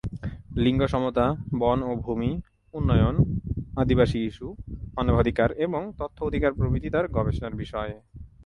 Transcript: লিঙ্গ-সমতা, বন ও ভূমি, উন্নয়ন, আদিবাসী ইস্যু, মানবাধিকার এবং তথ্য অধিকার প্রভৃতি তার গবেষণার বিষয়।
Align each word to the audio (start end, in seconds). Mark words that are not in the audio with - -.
লিঙ্গ-সমতা, 0.55 1.25
বন 1.59 1.79
ও 1.83 1.95
ভূমি, 1.95 2.31
উন্নয়ন, 2.73 3.15
আদিবাসী 3.77 4.19
ইস্যু, 4.25 4.47
মানবাধিকার 4.95 5.49
এবং 5.57 5.81
তথ্য 5.97 6.17
অধিকার 6.23 6.51
প্রভৃতি 6.53 6.89
তার 6.89 7.05
গবেষণার 7.07 7.53
বিষয়। 7.55 7.91